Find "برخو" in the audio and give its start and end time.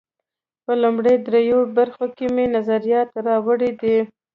1.77-2.05